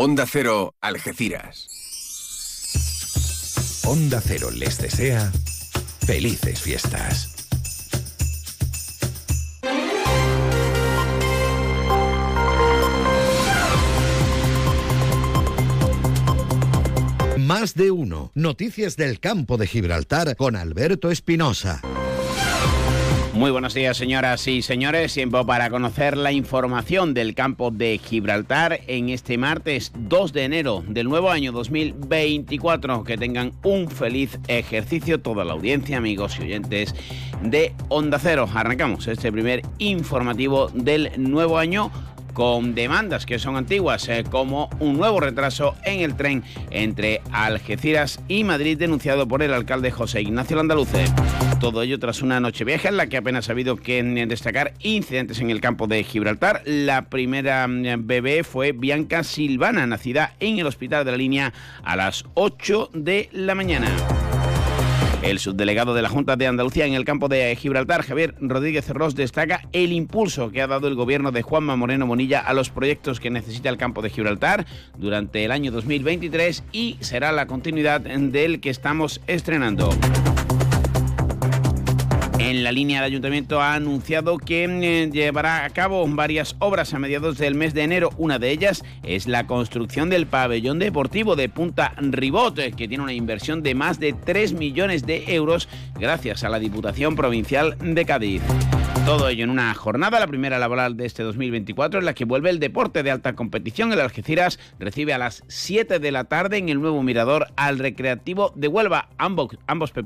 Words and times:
Onda 0.00 0.26
Cero, 0.30 0.76
Algeciras. 0.80 1.66
Onda 3.84 4.20
Cero 4.20 4.52
les 4.52 4.78
desea 4.78 5.32
felices 6.06 6.60
fiestas. 6.60 7.34
Más 17.36 17.74
de 17.74 17.90
uno. 17.90 18.30
Noticias 18.36 18.96
del 18.96 19.18
campo 19.18 19.56
de 19.56 19.66
Gibraltar 19.66 20.36
con 20.36 20.54
Alberto 20.54 21.10
Espinosa. 21.10 21.82
Muy 23.38 23.52
buenos 23.52 23.72
días, 23.72 23.96
señoras 23.96 24.48
y 24.48 24.62
señores. 24.62 25.14
Tiempo 25.14 25.46
para 25.46 25.70
conocer 25.70 26.16
la 26.16 26.32
información 26.32 27.14
del 27.14 27.36
campo 27.36 27.70
de 27.70 28.00
Gibraltar 28.04 28.80
en 28.88 29.10
este 29.10 29.38
martes 29.38 29.92
2 29.96 30.32
de 30.32 30.42
enero 30.42 30.82
del 30.88 31.08
nuevo 31.08 31.30
año 31.30 31.52
2024. 31.52 33.04
Que 33.04 33.16
tengan 33.16 33.52
un 33.62 33.88
feliz 33.88 34.40
ejercicio 34.48 35.20
toda 35.20 35.44
la 35.44 35.52
audiencia, 35.52 35.98
amigos 35.98 36.36
y 36.40 36.42
oyentes 36.42 36.96
de 37.40 37.72
Onda 37.88 38.18
Cero. 38.18 38.48
Arrancamos 38.52 39.06
este 39.06 39.30
primer 39.30 39.62
informativo 39.78 40.68
del 40.74 41.12
nuevo 41.16 41.58
año 41.58 41.92
con 42.38 42.72
demandas 42.72 43.26
que 43.26 43.40
son 43.40 43.56
antiguas, 43.56 44.08
eh, 44.08 44.22
como 44.30 44.70
un 44.78 44.96
nuevo 44.96 45.18
retraso 45.18 45.74
en 45.84 46.02
el 46.02 46.14
tren 46.14 46.44
entre 46.70 47.20
Algeciras 47.32 48.20
y 48.28 48.44
Madrid 48.44 48.78
denunciado 48.78 49.26
por 49.26 49.42
el 49.42 49.52
alcalde 49.52 49.90
José 49.90 50.22
Ignacio 50.22 50.56
Landaluce. 50.56 51.06
Todo 51.58 51.82
ello 51.82 51.98
tras 51.98 52.22
una 52.22 52.38
noche 52.38 52.64
vieja 52.64 52.90
en 52.90 52.96
la 52.96 53.08
que 53.08 53.16
apenas 53.16 53.48
ha 53.48 53.52
habido 53.52 53.74
que 53.74 54.04
destacar 54.28 54.72
incidentes 54.78 55.40
en 55.40 55.50
el 55.50 55.60
campo 55.60 55.88
de 55.88 56.04
Gibraltar. 56.04 56.62
La 56.64 57.06
primera 57.06 57.66
mm, 57.66 58.06
bebé 58.06 58.44
fue 58.44 58.70
Bianca 58.70 59.24
Silvana, 59.24 59.84
nacida 59.88 60.36
en 60.38 60.60
el 60.60 60.68
hospital 60.68 61.04
de 61.04 61.10
la 61.10 61.16
línea 61.16 61.52
a 61.82 61.96
las 61.96 62.24
8 62.34 62.90
de 62.94 63.30
la 63.32 63.56
mañana. 63.56 63.88
El 65.22 65.40
subdelegado 65.40 65.94
de 65.94 66.02
la 66.02 66.08
Junta 66.08 66.36
de 66.36 66.46
Andalucía 66.46 66.86
en 66.86 66.94
el 66.94 67.04
campo 67.04 67.28
de 67.28 67.54
Gibraltar, 67.56 68.02
Javier 68.02 68.34
Rodríguez 68.40 68.88
Ross, 68.90 69.16
destaca 69.16 69.62
el 69.72 69.92
impulso 69.92 70.52
que 70.52 70.62
ha 70.62 70.68
dado 70.68 70.86
el 70.86 70.94
gobierno 70.94 71.32
de 71.32 71.42
Juanma 71.42 71.74
Moreno 71.74 72.06
Monilla 72.06 72.40
a 72.40 72.54
los 72.54 72.70
proyectos 72.70 73.18
que 73.18 73.28
necesita 73.28 73.68
el 73.68 73.78
campo 73.78 74.00
de 74.00 74.10
Gibraltar 74.10 74.64
durante 74.96 75.44
el 75.44 75.50
año 75.50 75.72
2023 75.72 76.62
y 76.70 76.98
será 77.00 77.32
la 77.32 77.46
continuidad 77.46 78.00
del 78.00 78.60
que 78.60 78.70
estamos 78.70 79.20
estrenando. 79.26 79.90
En 82.48 82.64
la 82.64 82.72
línea, 82.72 83.00
el 83.00 83.04
ayuntamiento 83.04 83.60
ha 83.60 83.74
anunciado 83.74 84.38
que 84.38 84.64
eh, 84.64 85.10
llevará 85.12 85.66
a 85.66 85.68
cabo 85.68 86.08
varias 86.08 86.56
obras 86.60 86.94
a 86.94 86.98
mediados 86.98 87.36
del 87.36 87.54
mes 87.54 87.74
de 87.74 87.82
enero. 87.82 88.08
Una 88.16 88.38
de 88.38 88.50
ellas 88.50 88.84
es 89.02 89.26
la 89.26 89.46
construcción 89.46 90.08
del 90.08 90.26
pabellón 90.26 90.78
deportivo 90.78 91.36
de 91.36 91.50
Punta 91.50 91.92
Ribot, 91.98 92.58
eh, 92.58 92.72
que 92.72 92.88
tiene 92.88 93.04
una 93.04 93.12
inversión 93.12 93.62
de 93.62 93.74
más 93.74 94.00
de 94.00 94.14
3 94.14 94.54
millones 94.54 95.04
de 95.04 95.34
euros 95.34 95.68
gracias 96.00 96.42
a 96.42 96.48
la 96.48 96.58
Diputación 96.58 97.16
Provincial 97.16 97.76
de 97.82 98.06
Cádiz. 98.06 98.40
Todo 99.08 99.30
ello 99.30 99.44
en 99.44 99.48
una 99.48 99.72
jornada, 99.72 100.20
la 100.20 100.26
primera 100.26 100.58
laboral 100.58 100.98
de 100.98 101.06
este 101.06 101.22
2024, 101.22 102.00
en 102.00 102.04
la 102.04 102.12
que 102.12 102.26
vuelve 102.26 102.50
el 102.50 102.58
deporte 102.58 103.02
de 103.02 103.10
alta 103.10 103.34
competición. 103.34 103.90
El 103.90 104.00
Algeciras 104.00 104.60
recibe 104.78 105.14
a 105.14 105.18
las 105.18 105.44
7 105.48 105.98
de 105.98 106.12
la 106.12 106.24
tarde 106.24 106.58
en 106.58 106.68
el 106.68 106.78
nuevo 106.78 107.02
mirador 107.02 107.46
al 107.56 107.78
Recreativo 107.78 108.52
de 108.54 108.68
Huelva. 108.68 109.08
Ambos, 109.16 109.56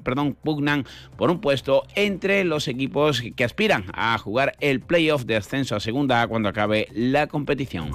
perdón, 0.04 0.36
pugnan 0.40 0.86
por 1.16 1.32
un 1.32 1.40
puesto 1.40 1.82
entre 1.96 2.44
los 2.44 2.68
equipos 2.68 3.24
que 3.34 3.42
aspiran 3.42 3.86
a 3.92 4.16
jugar 4.18 4.52
el 4.60 4.78
playoff 4.78 5.24
de 5.24 5.34
ascenso 5.34 5.74
a 5.74 5.80
segunda 5.80 6.24
cuando 6.28 6.48
acabe 6.48 6.86
la 6.92 7.26
competición. 7.26 7.90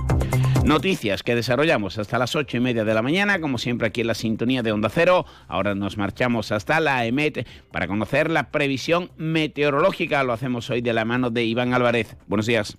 Noticias 0.68 1.24
que 1.24 1.34
desarrollamos 1.34 1.98
hasta 1.98 2.18
las 2.18 2.36
ocho 2.36 2.58
y 2.58 2.60
media 2.60 2.84
de 2.84 2.94
la 2.94 3.02
mañana, 3.02 3.40
como 3.40 3.58
siempre 3.58 3.88
aquí 3.88 4.02
en 4.02 4.08
la 4.08 4.14
sintonía 4.14 4.64
de 4.64 4.74
Onda 4.74 4.90
Cero. 4.90 5.26
Ahora 5.48 5.76
nos 5.76 5.98
marchamos 5.98 6.52
hasta 6.52 6.82
la 6.82 7.06
EMET 7.06 7.48
para 7.72 7.88
conocer 7.88 8.30
la 8.30 8.52
previsión 8.52 9.10
meteorológica. 9.16 10.24
Lo 10.24 10.34
hacemos 10.34 10.70
hoy 10.70 10.82
de 10.82 10.92
la 10.92 11.06
mano 11.06 11.30
de 11.30 11.46
Iván 11.46 11.74
Álvarez. 11.74 12.18
Buenos 12.28 12.48
días. 12.48 12.78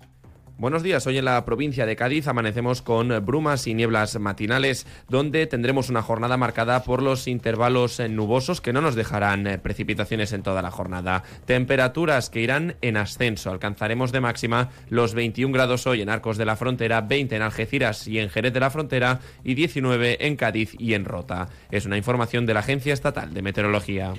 Buenos 0.59 0.83
días, 0.83 1.07
hoy 1.07 1.17
en 1.17 1.23
la 1.23 1.45
provincia 1.45 1.85
de 1.85 1.95
Cádiz 1.95 2.27
amanecemos 2.27 2.81
con 2.81 3.25
brumas 3.25 3.65
y 3.65 3.73
nieblas 3.73 4.19
matinales, 4.19 4.85
donde 5.07 5.47
tendremos 5.47 5.89
una 5.89 6.01
jornada 6.01 6.35
marcada 6.35 6.83
por 6.83 7.01
los 7.01 7.29
intervalos 7.29 8.01
nubosos 8.09 8.59
que 8.59 8.73
no 8.73 8.81
nos 8.81 8.95
dejarán 8.95 9.47
eh, 9.47 9.57
precipitaciones 9.57 10.33
en 10.33 10.43
toda 10.43 10.61
la 10.61 10.69
jornada. 10.69 11.23
Temperaturas 11.45 12.29
que 12.29 12.41
irán 12.41 12.75
en 12.81 12.97
ascenso, 12.97 13.51
alcanzaremos 13.51 14.11
de 14.11 14.19
máxima 14.19 14.69
los 14.89 15.13
21 15.13 15.53
grados 15.53 15.87
hoy 15.87 16.01
en 16.01 16.09
Arcos 16.09 16.37
de 16.37 16.43
la 16.43 16.57
Frontera, 16.57 16.99
20 16.99 17.37
en 17.37 17.41
Algeciras 17.41 18.05
y 18.05 18.19
en 18.19 18.29
Jerez 18.29 18.51
de 18.51 18.59
la 18.59 18.69
Frontera 18.69 19.21
y 19.45 19.53
19 19.53 20.27
en 20.27 20.35
Cádiz 20.35 20.75
y 20.77 20.93
en 20.93 21.05
Rota. 21.05 21.47
Es 21.71 21.85
una 21.85 21.95
información 21.95 22.45
de 22.45 22.55
la 22.55 22.59
Agencia 22.59 22.93
Estatal 22.93 23.33
de 23.33 23.41
Meteorología. 23.41 24.11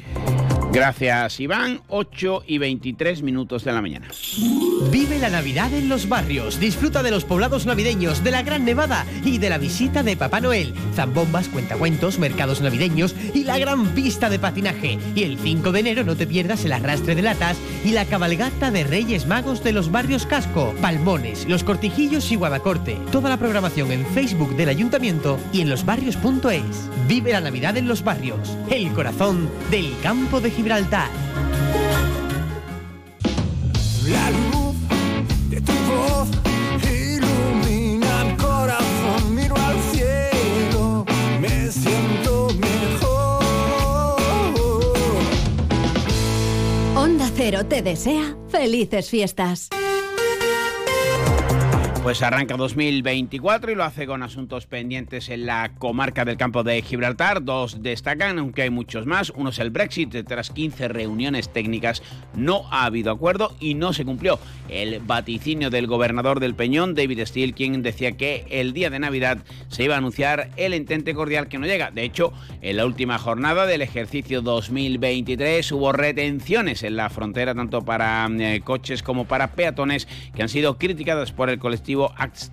Gracias, 0.72 1.40
Iván. 1.40 1.80
8 1.88 2.44
y 2.46 2.58
23 2.58 3.22
minutos 3.22 3.64
de 3.64 3.72
la 3.72 3.82
mañana. 3.82 4.06
Vive 4.92 5.18
la 5.18 5.28
Navidad 5.28 5.74
en 5.74 5.88
los 5.88 6.08
barrios. 6.08 6.60
Disfruta 6.60 7.02
de 7.02 7.10
los 7.10 7.24
poblados 7.24 7.66
navideños, 7.66 8.22
de 8.22 8.30
la 8.30 8.42
Gran 8.42 8.64
Nevada 8.64 9.04
y 9.24 9.38
de 9.38 9.50
la 9.50 9.58
visita 9.58 10.04
de 10.04 10.16
Papá 10.16 10.40
Noel. 10.40 10.72
Zambombas, 10.94 11.48
cuentacuentos, 11.48 12.20
mercados 12.20 12.60
navideños 12.60 13.16
y 13.34 13.42
la 13.42 13.58
gran 13.58 13.88
pista 13.88 14.30
de 14.30 14.38
patinaje. 14.38 14.98
Y 15.16 15.24
el 15.24 15.38
5 15.38 15.72
de 15.72 15.80
enero 15.80 16.04
no 16.04 16.16
te 16.16 16.28
pierdas 16.28 16.64
el 16.64 16.72
arrastre 16.72 17.16
de 17.16 17.22
latas 17.22 17.58
y 17.84 17.90
la 17.90 18.04
cabalgata 18.04 18.70
de 18.70 18.84
Reyes 18.84 19.26
Magos 19.26 19.64
de 19.64 19.72
los 19.72 19.90
barrios 19.90 20.24
Casco, 20.24 20.72
Palmones, 20.80 21.48
Los 21.48 21.64
Cortijillos 21.64 22.30
y 22.30 22.36
Guadacorte. 22.36 22.96
Toda 23.10 23.28
la 23.28 23.38
programación 23.38 23.90
en 23.90 24.06
Facebook 24.06 24.54
del 24.54 24.68
Ayuntamiento 24.68 25.38
y 25.52 25.62
en 25.62 25.70
losbarrios.es. 25.70 26.88
Vive 27.08 27.32
la 27.32 27.40
Navidad 27.40 27.76
en 27.76 27.88
los 27.88 28.04
barrios. 28.04 28.56
El 28.70 28.92
corazón 28.92 29.50
del 29.72 29.92
campo 30.00 30.40
de 30.40 30.59
Gibraltar. 30.60 31.08
La 34.06 34.30
luz 34.30 34.76
de 35.48 35.58
tu 35.62 35.72
voz 35.88 36.28
ilumina 36.84 38.28
el 38.28 38.36
corazón. 38.36 39.34
Miro 39.34 39.56
al 39.56 39.76
cielo, 39.90 41.06
me 41.40 41.72
siento 41.72 42.48
mejor. 42.60 44.20
Onda 46.94 47.30
Cero 47.34 47.64
te 47.64 47.80
desea 47.80 48.36
felices 48.50 49.08
fiestas. 49.08 49.70
Pues 52.02 52.22
arranca 52.22 52.56
2024 52.56 53.72
y 53.72 53.74
lo 53.74 53.84
hace 53.84 54.06
con 54.06 54.22
asuntos 54.22 54.64
pendientes 54.64 55.28
en 55.28 55.44
la 55.44 55.72
comarca 55.76 56.24
del 56.24 56.38
campo 56.38 56.62
de 56.62 56.80
Gibraltar. 56.80 57.44
Dos 57.44 57.82
destacan, 57.82 58.38
aunque 58.38 58.62
hay 58.62 58.70
muchos 58.70 59.04
más. 59.04 59.30
Uno 59.36 59.50
es 59.50 59.58
el 59.58 59.68
Brexit. 59.68 60.16
Tras 60.26 60.48
15 60.48 60.88
reuniones 60.88 61.52
técnicas 61.52 62.02
no 62.34 62.64
ha 62.70 62.86
habido 62.86 63.12
acuerdo 63.12 63.54
y 63.60 63.74
no 63.74 63.92
se 63.92 64.06
cumplió 64.06 64.38
el 64.70 65.00
vaticinio 65.00 65.68
del 65.68 65.86
gobernador 65.86 66.40
del 66.40 66.54
Peñón, 66.54 66.94
David 66.94 67.26
Steele, 67.26 67.52
quien 67.52 67.82
decía 67.82 68.12
que 68.12 68.46
el 68.48 68.72
día 68.72 68.88
de 68.88 68.98
Navidad 68.98 69.38
se 69.68 69.84
iba 69.84 69.94
a 69.94 69.98
anunciar 69.98 70.50
el 70.56 70.72
entente 70.72 71.12
cordial 71.12 71.48
que 71.48 71.58
no 71.58 71.66
llega. 71.66 71.90
De 71.90 72.04
hecho, 72.04 72.32
en 72.62 72.78
la 72.78 72.86
última 72.86 73.18
jornada 73.18 73.66
del 73.66 73.82
ejercicio 73.82 74.40
2023 74.40 75.70
hubo 75.72 75.92
retenciones 75.92 76.82
en 76.82 76.96
la 76.96 77.10
frontera 77.10 77.54
tanto 77.54 77.82
para 77.82 78.26
eh, 78.38 78.62
coches 78.64 79.02
como 79.02 79.26
para 79.26 79.52
peatones 79.52 80.08
que 80.34 80.42
han 80.42 80.48
sido 80.48 80.78
criticadas 80.78 81.32
por 81.32 81.50
el 81.50 81.58
colectivo 81.58 81.89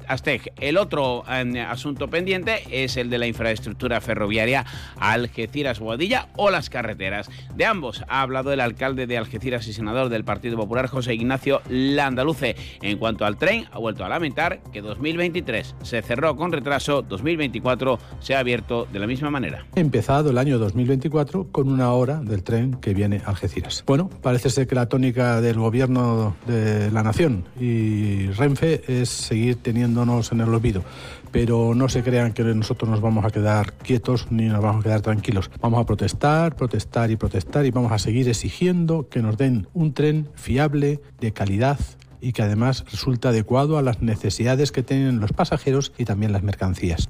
Aztec. 0.08 0.54
El 0.60 0.78
otro 0.78 1.24
eh, 1.30 1.62
asunto 1.62 2.10
pendiente 2.10 2.64
es 2.72 2.98
el 2.98 3.10
de 3.10 3.18
la 3.18 3.28
infraestructura 3.28 4.02
ferroviaria 4.02 4.66
Algeciras-Boadilla 5.00 6.30
o 6.36 6.50
las 6.50 6.70
carreteras. 6.70 7.30
De 7.56 7.66
ambos 7.66 8.04
ha 8.08 8.22
hablado 8.22 8.52
el 8.52 8.60
alcalde 8.60 9.08
de 9.08 9.18
Algeciras 9.18 9.68
y 9.68 9.74
senador 9.74 10.10
del 10.10 10.24
Partido 10.24 10.58
Popular, 10.58 10.88
José 10.88 11.14
Ignacio 11.14 11.62
Landaluce. 11.70 12.56
En 12.82 12.98
cuanto 12.98 13.26
al 13.26 13.38
tren, 13.38 13.66
ha 13.72 13.80
vuelto 13.80 14.06
a 14.06 14.10
lamentar 14.10 14.62
que 14.72 14.82
2023 14.82 15.76
se 15.82 16.02
cerró 16.02 16.36
con 16.36 16.52
retraso, 16.52 17.02
2024 17.02 18.00
se 18.20 18.36
ha 18.36 18.40
abierto 18.40 18.88
de 18.92 19.00
la 19.00 19.08
misma 19.08 19.30
manera. 19.30 19.66
Ha 19.76 19.80
empezado 19.80 20.32
el 20.32 20.38
año 20.38 20.58
2024 20.58 21.52
con 21.52 21.70
una 21.70 21.92
hora 21.92 22.20
del 22.22 22.44
tren 22.44 22.76
que 22.76 22.94
viene 22.94 23.22
a 23.26 23.30
Algeciras. 23.30 23.84
Bueno, 23.86 24.10
parece 24.22 24.50
ser 24.50 24.68
que 24.68 24.76
la 24.76 24.88
tónica 24.88 25.42
del 25.42 25.58
gobierno 25.58 26.36
de 26.48 26.92
la 26.92 27.04
nación 27.04 27.46
y 27.60 28.28
Renfe 28.32 28.82
es 28.88 29.27
seguir 29.28 29.58
teniéndonos 29.58 30.32
en 30.32 30.42
el 30.42 30.50
olvido. 30.50 30.84
Pero 31.32 31.76
no 31.76 31.90
se 31.90 32.04
crean 32.04 32.34
que 32.34 32.44
nosotros 32.44 32.90
nos 32.90 33.02
vamos 33.02 33.26
a 33.26 33.30
quedar 33.30 33.74
quietos 33.74 34.28
ni 34.32 34.46
nos 34.46 34.62
vamos 34.62 34.82
a 34.82 34.84
quedar 34.84 35.02
tranquilos. 35.02 35.52
Vamos 35.62 35.82
a 35.82 35.86
protestar, 35.86 36.56
protestar 36.56 37.12
y 37.12 37.16
protestar 37.16 37.66
y 37.66 37.72
vamos 37.72 37.92
a 37.92 38.00
seguir 38.00 38.28
exigiendo 38.30 39.08
que 39.10 39.22
nos 39.22 39.38
den 39.38 39.68
un 39.74 39.94
tren 39.94 40.30
fiable, 40.36 41.02
de 41.20 41.34
calidad 41.34 41.80
y 42.22 42.34
que 42.34 42.42
además 42.42 42.86
resulta 42.92 43.30
adecuado 43.30 43.78
a 43.78 43.82
las 43.82 44.02
necesidades 44.02 44.72
que 44.72 44.84
tienen 44.84 45.20
los 45.20 45.34
pasajeros 45.34 45.94
y 45.98 46.06
también 46.06 46.32
las 46.32 46.44
mercancías. 46.44 47.10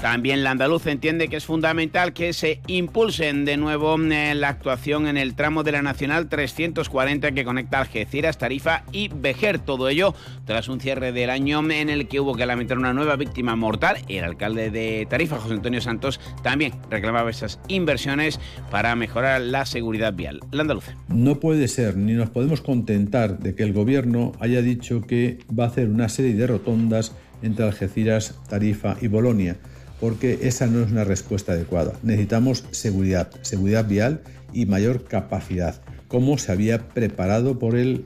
También 0.00 0.42
la 0.42 0.52
andaluz 0.52 0.86
entiende 0.86 1.28
que 1.28 1.36
es 1.36 1.44
fundamental 1.44 2.14
que 2.14 2.32
se 2.32 2.60
impulsen 2.66 3.44
de 3.44 3.58
nuevo 3.58 3.98
eh, 4.00 4.34
la 4.34 4.48
actuación 4.48 5.06
en 5.06 5.18
el 5.18 5.34
tramo 5.34 5.62
de 5.62 5.72
la 5.72 5.82
Nacional 5.82 6.30
340 6.30 7.32
que 7.32 7.44
conecta 7.44 7.80
Algeciras, 7.80 8.38
Tarifa 8.38 8.84
y 8.92 9.08
Vejer. 9.08 9.58
Todo 9.58 9.90
ello 9.90 10.14
tras 10.46 10.70
un 10.70 10.80
cierre 10.80 11.12
del 11.12 11.28
año 11.28 11.60
en 11.70 11.90
el 11.90 12.08
que 12.08 12.18
hubo 12.18 12.34
que 12.34 12.46
lamentar 12.46 12.78
una 12.78 12.94
nueva 12.94 13.16
víctima 13.16 13.56
mortal. 13.56 13.98
El 14.08 14.24
alcalde 14.24 14.70
de 14.70 15.06
Tarifa, 15.10 15.38
José 15.38 15.52
Antonio 15.52 15.82
Santos, 15.82 16.18
también 16.42 16.72
reclamaba 16.88 17.28
esas 17.28 17.60
inversiones 17.68 18.40
para 18.70 18.96
mejorar 18.96 19.42
la 19.42 19.66
seguridad 19.66 20.14
vial. 20.14 20.40
La 20.50 20.62
andaluz. 20.62 20.84
No 21.08 21.40
puede 21.40 21.68
ser, 21.68 21.98
ni 21.98 22.14
nos 22.14 22.30
podemos 22.30 22.62
contentar 22.62 23.38
de 23.38 23.54
que 23.54 23.64
el 23.64 23.74
gobierno 23.74 24.32
haya 24.40 24.62
dicho 24.62 25.02
que 25.06 25.40
va 25.56 25.64
a 25.64 25.68
hacer 25.68 25.88
una 25.90 26.08
serie 26.08 26.32
de 26.32 26.46
rotondas 26.46 27.14
entre 27.42 27.66
Algeciras, 27.66 28.38
Tarifa 28.48 28.96
y 29.02 29.08
Bolonia 29.08 29.58
porque 30.00 30.40
esa 30.42 30.66
no 30.66 30.82
es 30.82 30.90
una 30.90 31.04
respuesta 31.04 31.52
adecuada. 31.52 31.92
Necesitamos 32.02 32.64
seguridad, 32.70 33.30
seguridad 33.42 33.86
vial 33.86 34.22
y 34.52 34.66
mayor 34.66 35.04
capacidad, 35.04 35.80
como 36.08 36.38
se 36.38 36.50
había 36.50 36.88
preparado 36.88 37.58
por 37.58 37.76
el 37.76 38.04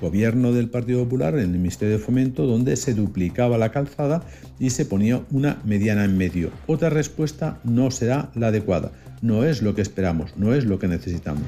gobierno 0.00 0.52
del 0.52 0.70
Partido 0.70 1.04
Popular 1.04 1.34
en 1.34 1.40
el 1.40 1.48
Ministerio 1.48 1.98
de 1.98 2.02
Fomento, 2.02 2.46
donde 2.46 2.76
se 2.76 2.94
duplicaba 2.94 3.58
la 3.58 3.70
calzada 3.70 4.22
y 4.58 4.70
se 4.70 4.86
ponía 4.86 5.22
una 5.30 5.58
mediana 5.64 6.04
en 6.04 6.16
medio. 6.16 6.50
Otra 6.66 6.88
respuesta 6.88 7.58
no 7.64 7.90
será 7.90 8.30
la 8.34 8.48
adecuada. 8.48 8.92
No 9.20 9.44
es 9.44 9.62
lo 9.62 9.74
que 9.74 9.82
esperamos, 9.82 10.36
no 10.36 10.52
es 10.52 10.64
lo 10.64 10.80
que 10.80 10.88
necesitamos. 10.88 11.44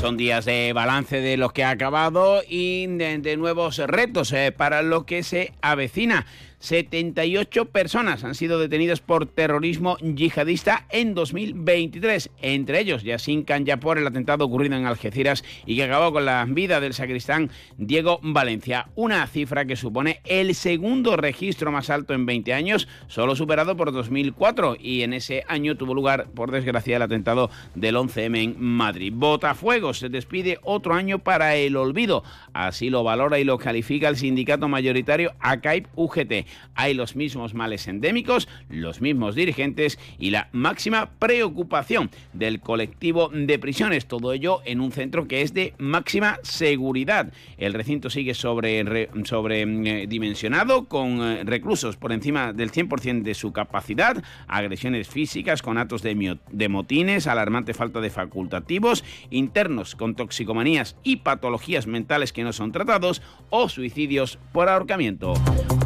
Son 0.00 0.16
días 0.16 0.44
de 0.44 0.72
balance 0.72 1.20
de 1.20 1.36
lo 1.36 1.50
que 1.50 1.64
ha 1.64 1.70
acabado 1.70 2.42
y 2.48 2.86
de, 2.86 3.36
nuevos 3.36 3.78
retos 3.78 4.32
eh, 4.32 4.52
para 4.56 4.82
lo 4.82 5.06
que 5.06 5.24
se 5.24 5.52
avecina. 5.60 6.24
78 6.60 7.64
personas 7.66 8.22
han 8.22 8.34
sido 8.34 8.58
detenidas 8.58 9.00
por 9.00 9.24
terrorismo 9.24 9.96
yihadista 9.98 10.86
en 10.90 11.14
2023, 11.14 12.30
entre 12.42 12.80
ellos 12.80 13.02
Yassin 13.02 13.46
por 13.80 13.98
el 13.98 14.06
atentado 14.06 14.44
ocurrido 14.44 14.76
en 14.76 14.84
Algeciras 14.84 15.42
y 15.64 15.76
que 15.76 15.84
acabó 15.84 16.12
con 16.12 16.26
la 16.26 16.44
vida 16.46 16.78
del 16.80 16.92
sacristán 16.92 17.50
Diego 17.78 18.20
Valencia, 18.22 18.88
una 18.94 19.26
cifra 19.26 19.64
que 19.64 19.74
supone 19.74 20.20
el 20.24 20.54
segundo 20.54 21.16
registro 21.16 21.72
más 21.72 21.88
alto 21.88 22.12
en 22.12 22.26
20 22.26 22.52
años, 22.52 22.88
solo 23.08 23.34
superado 23.34 23.76
por 23.76 23.90
2004 23.90 24.76
y 24.78 25.02
en 25.02 25.14
ese 25.14 25.44
año 25.48 25.76
tuvo 25.76 25.94
lugar, 25.94 26.28
por 26.34 26.50
desgracia, 26.50 26.96
el 26.96 27.02
atentado 27.02 27.50
del 27.74 27.96
11M 27.96 28.42
en 28.42 28.62
Madrid. 28.62 29.12
Botafuegos 29.16 29.98
se 29.98 30.10
despide 30.10 30.58
otro 30.62 30.94
año 30.94 31.20
para 31.20 31.56
el 31.56 31.76
olvido, 31.76 32.22
así 32.52 32.90
lo 32.90 33.02
valora 33.02 33.38
y 33.38 33.44
lo 33.44 33.58
califica 33.58 34.08
el 34.08 34.16
sindicato 34.16 34.68
mayoritario 34.68 35.32
ACAIP 35.40 35.86
UGT 35.96 36.49
hay 36.74 36.94
los 36.94 37.16
mismos 37.16 37.54
males 37.54 37.88
endémicos, 37.88 38.48
los 38.68 39.00
mismos 39.00 39.34
dirigentes 39.34 39.98
y 40.18 40.30
la 40.30 40.48
máxima 40.52 41.10
preocupación 41.18 42.10
del 42.32 42.60
colectivo 42.60 43.30
de 43.32 43.58
prisiones. 43.58 44.06
Todo 44.06 44.32
ello 44.32 44.60
en 44.64 44.80
un 44.80 44.92
centro 44.92 45.28
que 45.28 45.42
es 45.42 45.52
de 45.54 45.74
máxima 45.78 46.38
seguridad. 46.42 47.32
El 47.58 47.74
recinto 47.74 48.10
sigue 48.10 48.34
sobredimensionado 48.34 50.74
sobre, 50.74 50.82
eh, 50.82 50.86
con 50.88 51.22
eh, 51.22 51.44
reclusos 51.44 51.96
por 51.96 52.12
encima 52.12 52.52
del 52.52 52.72
100% 52.72 53.22
de 53.22 53.34
su 53.34 53.52
capacidad, 53.52 54.22
agresiones 54.48 55.08
físicas 55.08 55.62
con 55.62 55.78
actos 55.78 56.02
de, 56.02 56.38
de 56.50 56.68
motines, 56.68 57.26
alarmante 57.26 57.74
falta 57.74 58.00
de 58.00 58.10
facultativos, 58.10 59.04
internos 59.30 59.96
con 59.96 60.14
toxicomanías 60.14 60.96
y 61.02 61.16
patologías 61.16 61.86
mentales 61.86 62.32
que 62.32 62.44
no 62.44 62.52
son 62.52 62.72
tratados 62.72 63.22
o 63.50 63.68
suicidios 63.68 64.38
por 64.52 64.68
ahorcamiento. 64.68 65.34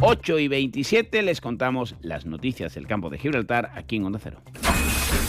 8 0.07 0.37
y 0.37 0.47
27 0.47 1.23
les 1.23 1.41
contamos 1.41 1.95
las 1.99 2.27
noticias 2.27 2.75
del 2.75 2.85
campo 2.85 3.09
de 3.09 3.17
Gibraltar 3.17 3.71
aquí 3.75 3.95
en 3.95 4.05
Onda 4.05 4.19
Cero. 4.21 4.39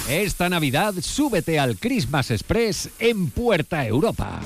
Esta 0.06 0.50
Navidad 0.50 0.92
súbete 1.00 1.58
al 1.58 1.78
Christmas 1.78 2.30
Express 2.30 2.90
en 2.98 3.30
Puerta 3.30 3.86
Europa. 3.86 4.42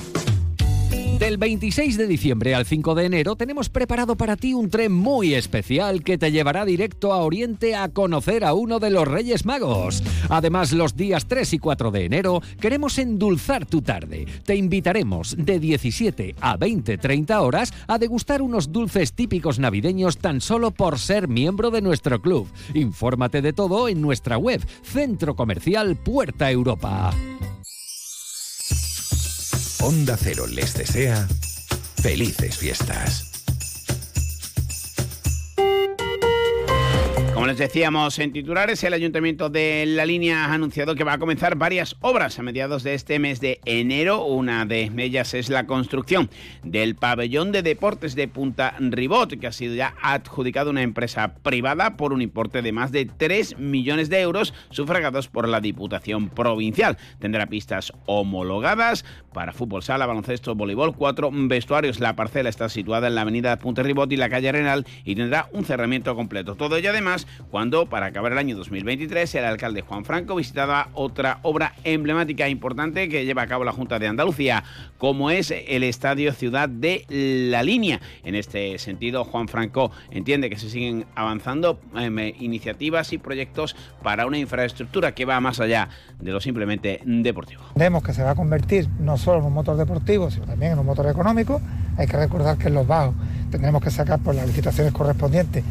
Del 1.21 1.37
26 1.37 1.99
de 1.99 2.07
diciembre 2.07 2.55
al 2.55 2.65
5 2.65 2.95
de 2.95 3.05
enero 3.05 3.37
tenemos 3.37 3.69
preparado 3.69 4.17
para 4.17 4.37
ti 4.37 4.55
un 4.55 4.71
tren 4.71 4.91
muy 4.91 5.35
especial 5.35 6.03
que 6.03 6.17
te 6.17 6.33
llevará 6.33 6.65
directo 6.65 7.13
a 7.13 7.19
Oriente 7.19 7.77
a 7.77 7.91
conocer 7.91 8.43
a 8.43 8.55
uno 8.55 8.79
de 8.79 8.89
los 8.89 9.07
Reyes 9.07 9.45
Magos. 9.45 10.03
Además, 10.31 10.73
los 10.73 10.97
días 10.97 11.27
3 11.27 11.53
y 11.53 11.59
4 11.59 11.91
de 11.91 12.07
enero 12.07 12.41
queremos 12.59 12.97
endulzar 12.97 13.67
tu 13.67 13.83
tarde. 13.83 14.25
Te 14.47 14.57
invitaremos 14.57 15.37
de 15.37 15.61
17 15.61 16.37
a 16.41 16.57
20-30 16.57 17.39
horas 17.43 17.75
a 17.87 17.99
degustar 17.99 18.41
unos 18.41 18.73
dulces 18.73 19.13
típicos 19.13 19.59
navideños 19.59 20.17
tan 20.17 20.41
solo 20.41 20.71
por 20.71 20.99
ser 20.99 21.29
miembro 21.29 21.71
de 21.71 21.83
nuestro 21.83 22.23
club. 22.23 22.49
Infórmate 22.73 23.43
de 23.43 23.53
todo 23.53 23.91
en 23.91 24.01
nuestra 24.01 24.39
web, 24.39 24.67
Centro 24.83 25.37
Comercial 25.37 25.97
Puerta 25.97 26.51
Europa. 26.51 27.13
Onda 29.83 30.17
Cero 30.17 30.47
les 30.47 30.75
desea 30.75 31.27
felices 32.03 32.59
fiestas. 32.59 33.30
Les 37.51 37.59
decíamos 37.59 38.17
en 38.21 38.33
titulares, 38.33 38.85
el 38.85 38.93
Ayuntamiento 38.93 39.51
de 39.51 39.85
La 39.85 40.07
Línea 40.07 40.45
ha 40.45 40.55
anunciado 40.55 40.95
que 40.95 41.03
va 41.03 41.15
a 41.15 41.19
comenzar 41.19 41.57
varias 41.57 41.97
obras 42.01 42.39
a 42.39 42.45
mediados 42.45 42.85
de 42.85 42.95
este 42.95 43.19
mes 43.19 43.41
de 43.41 43.61
enero. 43.65 44.25
Una 44.25 44.65
de 44.67 44.89
ellas 44.97 45.35
es 45.35 45.51
la 45.51 45.67
construcción 45.67 46.31
del 46.63 46.95
pabellón 46.95 47.51
de 47.51 47.63
deportes 47.63 48.15
de 48.15 48.29
Punta 48.29 48.77
Ribot, 48.79 49.37
que 49.41 49.49
ha 49.49 49.53
sido 49.53 49.75
ya 49.75 49.95
adjudicado 50.01 50.69
a 50.69 50.71
una 50.71 50.83
empresa 50.83 51.35
privada 51.43 51.97
por 51.97 52.13
un 52.13 52.23
importe 52.23 52.63
de 52.63 52.71
más 52.71 52.93
de 52.93 53.07
3 53.07 53.59
millones 53.59 54.11
de 54.11 54.21
euros, 54.21 54.55
sufragados 54.71 55.27
por 55.27 55.49
la 55.49 55.61
Diputación 55.61 56.29
Provincial. 56.29 56.99
Tendrá 57.19 57.47
pistas 57.47 57.93
homologadas 58.07 59.05
para 59.33 59.53
fútbol 59.53 59.83
sala, 59.83 60.07
baloncesto, 60.07 60.55
voleibol, 60.55 60.95
cuatro 60.95 61.31
vestuarios. 61.33 61.99
La 61.99 62.15
parcela 62.15 62.49
está 62.49 62.69
situada 62.69 63.09
en 63.09 63.17
la 63.17 63.23
avenida 63.23 63.59
Punta 63.59 63.83
Ribot 63.83 64.13
y 64.13 64.17
la 64.17 64.29
calle 64.29 64.51
Arenal 64.51 64.87
y 65.05 65.17
tendrá 65.17 65.49
un 65.53 65.65
cerramiento 65.65 66.15
completo. 66.15 66.55
Todo 66.55 66.77
ello 66.77 66.91
además 66.91 67.27
cuando, 67.51 67.87
para 67.87 68.07
acabar 68.07 68.33
el 68.33 68.39
año 68.39 68.57
2023, 68.57 69.35
el 69.37 69.45
alcalde 69.45 69.83
Juan 69.83 70.05
Franco 70.05 70.35
visitaba 70.35 70.89
otra 70.95 71.39
obra 71.43 71.75
emblemática 71.85 72.47
e 72.47 72.51
importante 72.51 73.09
que 73.09 73.25
lleva 73.25 73.43
a 73.43 73.47
cabo 73.47 73.65
la 73.65 73.73
Junta 73.73 73.99
de 73.99 74.07
Andalucía, 74.07 74.65
como 74.99 75.31
es 75.31 75.51
el 75.51 75.83
Estadio 75.83 76.33
Ciudad 76.33 76.69
de 76.69 77.05
La 77.09 77.63
Línea. 77.63 78.01
En 78.25 78.35
este 78.35 78.79
sentido, 78.79 79.25
Juan 79.25 79.49
Franco 79.49 79.91
entiende 80.11 80.51
que 80.51 80.57
se 80.57 80.71
siguen 80.71 81.07
avanzando 81.15 81.81
em, 81.97 82.19
iniciativas 82.41 83.13
y 83.13 83.19
proyectos 83.19 83.77
para 84.03 84.27
una 84.27 84.39
infraestructura 84.39 85.13
que 85.13 85.25
va 85.25 85.41
más 85.41 85.61
allá 85.61 85.89
de 86.19 86.33
lo 86.33 86.41
simplemente 86.41 87.01
deportivo. 87.05 87.63
Vemos 87.75 88.03
que 88.03 88.13
se 88.13 88.23
va 88.23 88.31
a 88.33 88.35
convertir 88.35 88.89
no 88.99 89.17
solo 89.17 89.41
en 89.41 89.47
un 89.47 89.53
motor 89.53 89.77
deportivo, 89.77 90.31
sino 90.31 90.47
también 90.47 90.73
en 90.73 90.79
un 90.79 90.87
motor 90.87 91.07
económico. 91.09 91.61
Hay 91.97 92.07
que 92.07 92.17
recordar 92.17 92.59
que 92.59 92.69
en 92.69 92.75
los 92.75 92.87
bajos 92.87 93.15
tendremos 93.51 93.83
que 93.83 93.91
sacar 93.91 94.21
por 94.21 94.35
las 94.35 94.47
licitaciones 94.47 94.93
correspondientes 94.93 95.65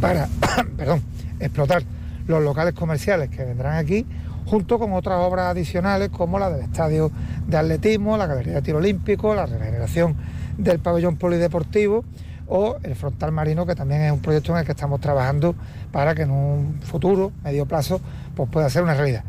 para 0.00 0.28
perdón, 0.76 1.02
explotar 1.38 1.82
los 2.26 2.42
locales 2.42 2.74
comerciales 2.74 3.28
que 3.30 3.44
vendrán 3.44 3.76
aquí, 3.76 4.06
junto 4.46 4.78
con 4.78 4.92
otras 4.92 5.18
obras 5.20 5.46
adicionales 5.46 6.10
como 6.10 6.38
la 6.38 6.50
del 6.50 6.62
estadio 6.62 7.10
de 7.46 7.56
atletismo, 7.56 8.16
la 8.16 8.26
galería 8.26 8.54
de 8.54 8.62
tiro 8.62 8.78
olímpico, 8.78 9.34
la 9.34 9.46
regeneración 9.46 10.16
del 10.56 10.78
pabellón 10.78 11.16
polideportivo 11.16 12.04
o 12.46 12.76
el 12.82 12.96
frontal 12.96 13.32
marino, 13.32 13.64
que 13.64 13.74
también 13.74 14.02
es 14.02 14.12
un 14.12 14.20
proyecto 14.20 14.52
en 14.52 14.58
el 14.58 14.64
que 14.64 14.72
estamos 14.72 15.00
trabajando 15.00 15.54
para 15.92 16.14
que 16.14 16.22
en 16.22 16.30
un 16.30 16.80
futuro, 16.82 17.32
medio 17.44 17.66
plazo, 17.66 18.00
pues 18.34 18.48
pueda 18.50 18.68
ser 18.68 18.82
una 18.82 18.94
realidad. 18.94 19.22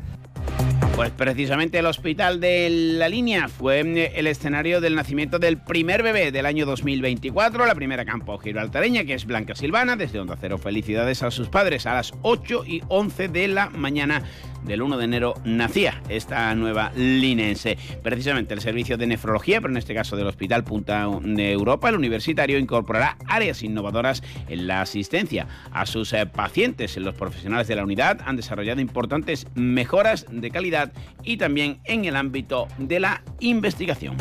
Pues 1.02 1.14
precisamente 1.14 1.80
el 1.80 1.88
hospital 1.88 2.40
de 2.40 2.70
la 2.70 3.10
línea 3.10 3.48
fue 3.48 3.80
eh, 3.80 4.12
el 4.18 4.28
escenario 4.28 4.80
del 4.82 4.94
nacimiento 4.94 5.40
del 5.40 5.58
primer 5.58 6.04
bebé 6.04 6.32
del 6.32 6.46
año 6.46 6.68
2024, 6.68 7.66
la 7.66 7.74
primera 7.74 8.06
campo 8.06 8.38
gibraltareña, 8.38 9.04
que 9.04 9.16
es 9.16 9.26
Blanca 9.26 9.56
Silvana, 9.56 9.96
desde 9.96 10.20
Onda 10.20 10.38
Cero. 10.40 10.60
Felicidades 10.60 11.24
a 11.24 11.32
sus 11.32 11.50
padres 11.50 11.88
a 11.88 11.96
las 11.96 12.14
8 12.22 12.66
y 12.68 12.84
11 12.88 13.30
de 13.30 13.48
la 13.48 13.72
mañana 13.72 14.22
del 14.64 14.82
1 14.84 14.98
de 14.98 15.06
enero 15.06 15.34
nacía 15.44 16.02
esta 16.10 16.54
nueva 16.56 16.92
linense. 16.96 17.80
Precisamente 18.04 18.54
el 18.54 18.62
servicio 18.62 18.98
de 18.98 19.08
nefrología, 19.08 19.60
pero 19.60 19.74
en 19.74 19.78
este 19.78 19.96
caso 19.96 20.16
del 20.16 20.28
Hospital 20.28 20.64
Punta 20.64 21.08
de 21.24 21.52
Europa, 21.52 21.90
el 21.90 21.96
universitario 21.96 22.60
incorporará 22.60 23.18
áreas 23.28 23.64
innovadoras 23.64 24.22
en 24.48 24.68
la 24.68 24.82
asistencia 24.82 25.48
a 25.72 25.86
sus 25.86 26.14
eh, 26.14 26.26
pacientes. 26.26 26.96
Los 26.98 27.16
profesionales 27.16 27.68
de 27.68 27.76
la 27.76 27.84
unidad 27.84 28.20
han 28.26 28.36
desarrollado 28.36 28.82
importantes 28.82 29.48
mejoras 29.56 30.26
de 30.30 30.52
calidad 30.52 30.91
y 31.24 31.38
también 31.38 31.80
en 31.86 32.06
el 32.06 32.16
ámbito 32.16 32.68
de 32.78 33.00
la 33.00 33.24
investigación. 33.40 34.18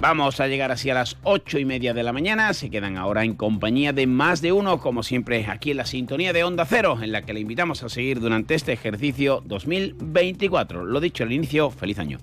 Vamos 0.00 0.38
a 0.38 0.48
llegar 0.48 0.70
así 0.70 0.90
a 0.90 0.94
las 0.94 1.16
ocho 1.22 1.58
y 1.58 1.64
media 1.64 1.94
de 1.94 2.02
la 2.02 2.12
mañana. 2.12 2.52
Se 2.52 2.68
quedan 2.68 2.98
ahora 2.98 3.24
en 3.24 3.34
compañía 3.34 3.94
de 3.94 4.06
más 4.06 4.42
de 4.42 4.52
uno, 4.52 4.78
como 4.78 5.02
siempre, 5.02 5.46
aquí 5.48 5.70
en 5.70 5.78
la 5.78 5.86
sintonía 5.86 6.34
de 6.34 6.44
Onda 6.44 6.66
Cero, 6.66 6.98
en 7.00 7.10
la 7.10 7.22
que 7.22 7.32
le 7.32 7.40
invitamos 7.40 7.82
a 7.82 7.88
seguir 7.88 8.20
durante 8.20 8.54
este 8.54 8.74
ejercicio 8.74 9.42
2024. 9.46 10.84
Lo 10.84 11.00
dicho 11.00 11.24
al 11.24 11.32
inicio, 11.32 11.70
feliz 11.70 11.98
año. 11.98 12.18